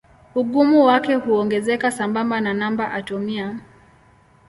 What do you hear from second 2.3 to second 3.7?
na namba atomia.